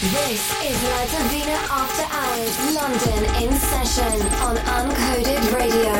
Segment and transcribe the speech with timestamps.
[0.00, 5.92] This is La Divina After Hours London in session on Uncoded Radio.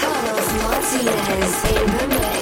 [0.00, 2.35] Carlos Martinez in the mix.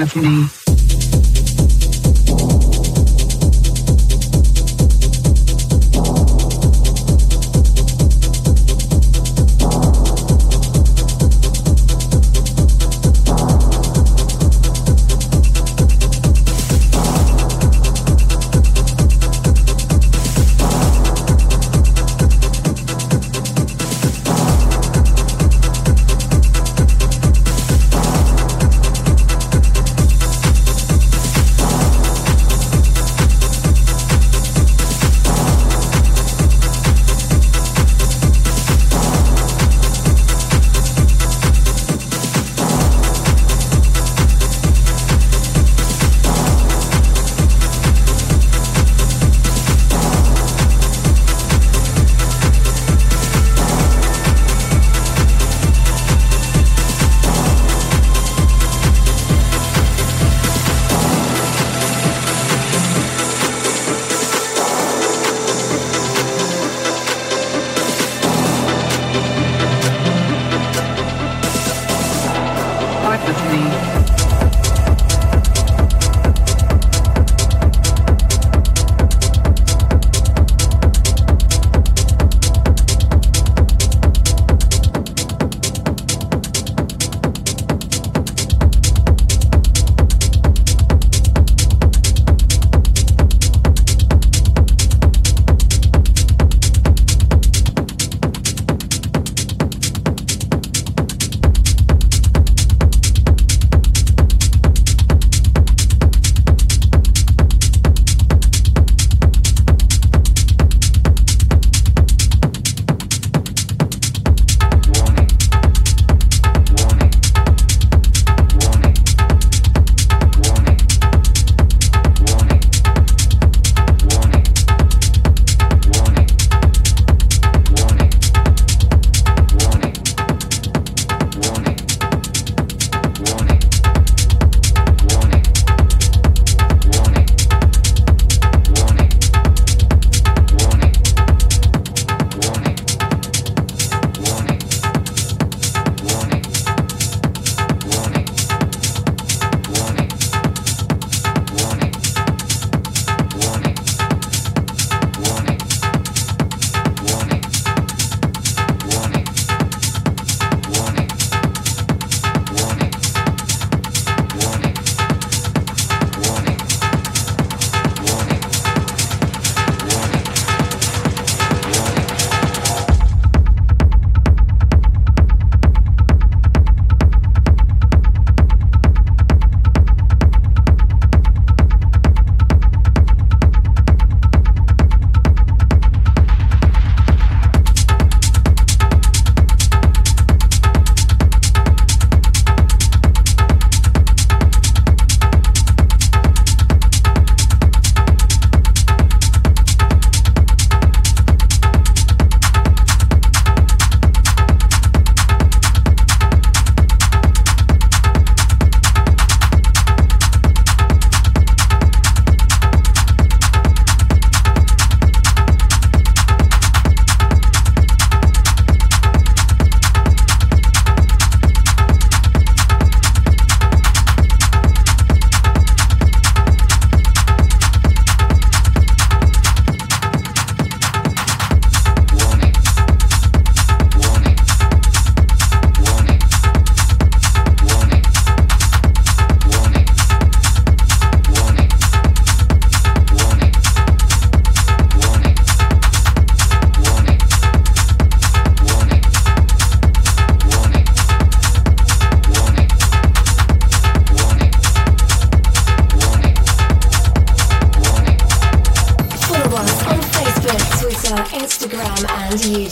[0.00, 0.59] With me.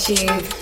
[0.09, 0.58] Tube.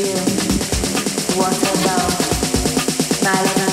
[0.00, 0.14] You.
[1.36, 2.10] What about?
[3.20, 3.69] Smile at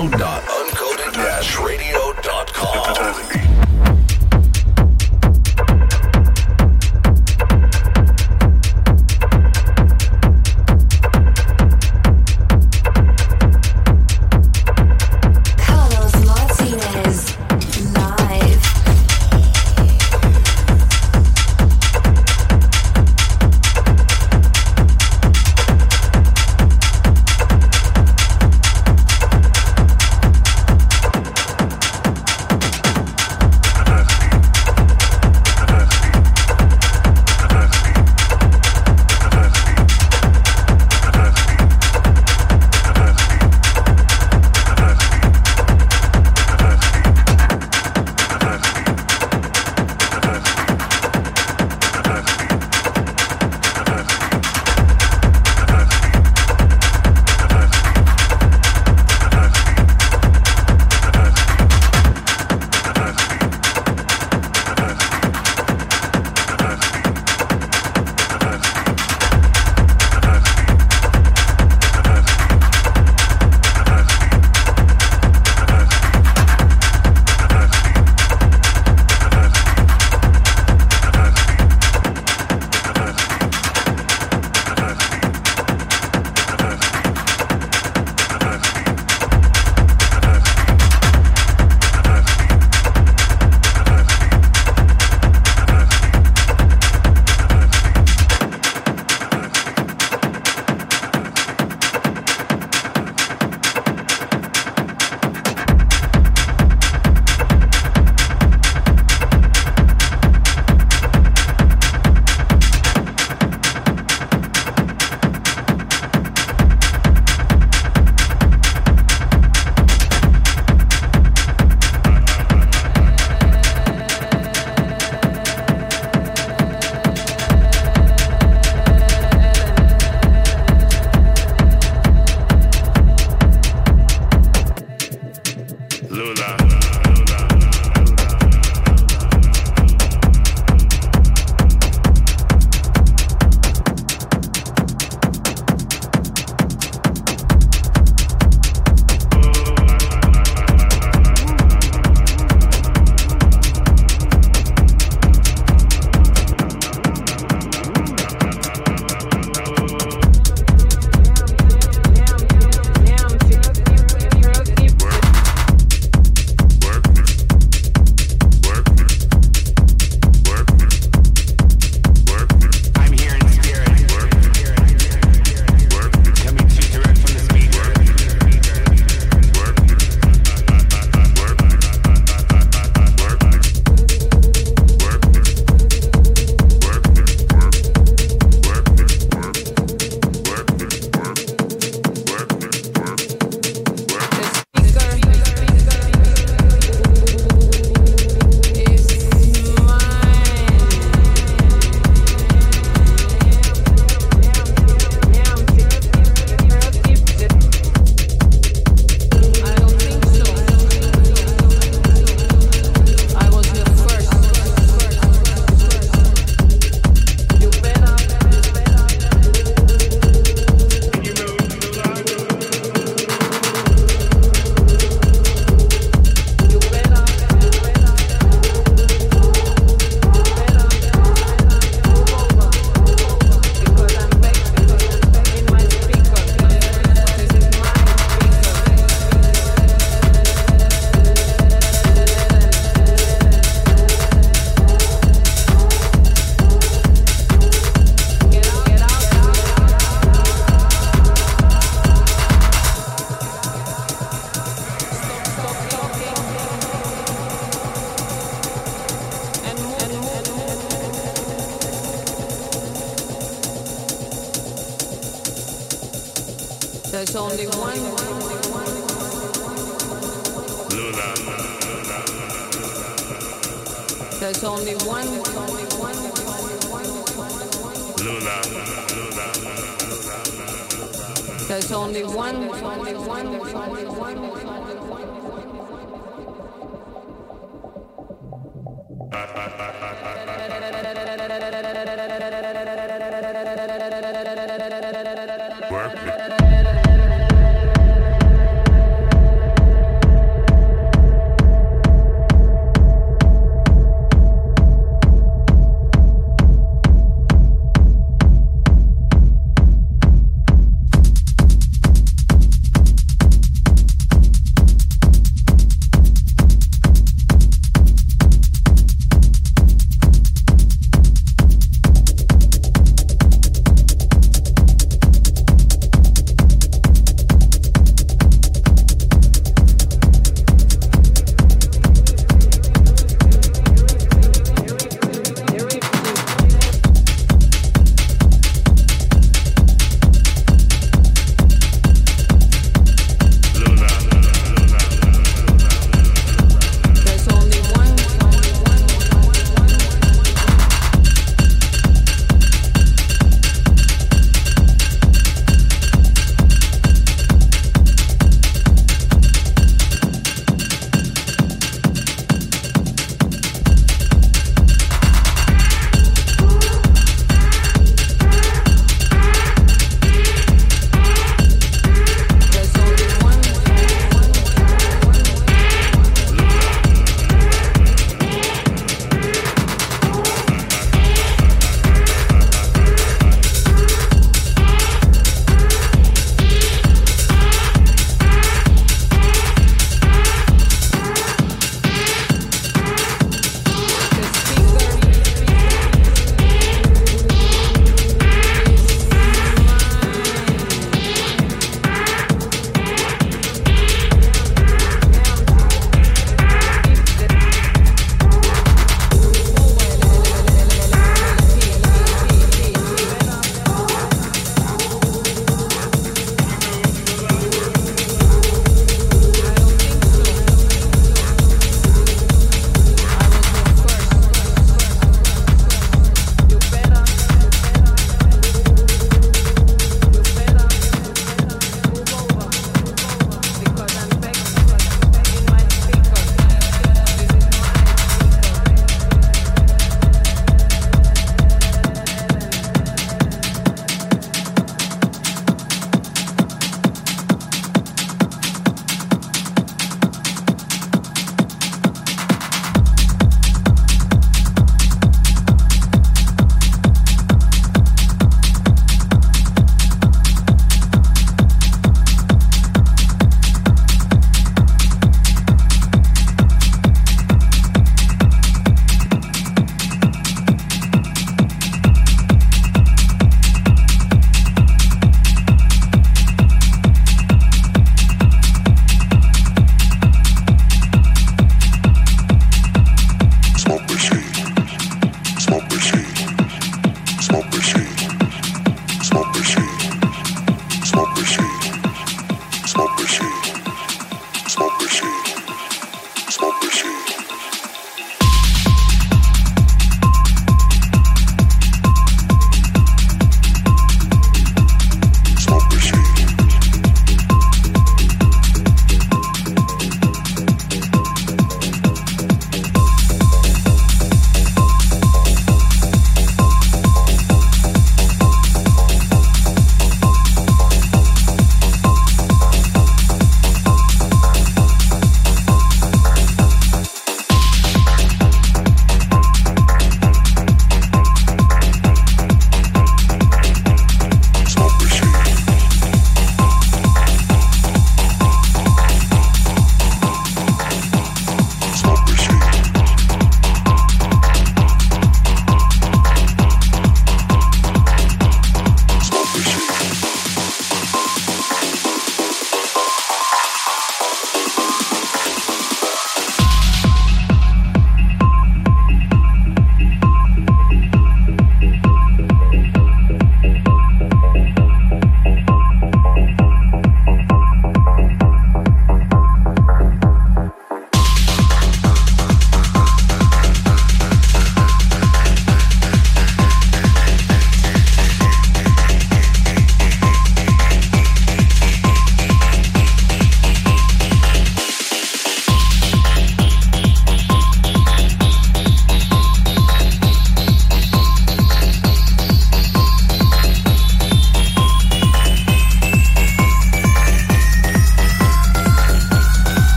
[0.00, 0.29] on